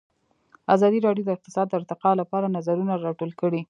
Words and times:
ازادي 0.75 0.99
راډیو 1.07 1.25
د 1.27 1.31
اقتصاد 1.35 1.65
د 1.69 1.73
ارتقا 1.79 2.11
لپاره 2.21 2.53
نظرونه 2.57 2.93
راټول 3.07 3.31
کړي. 3.41 3.59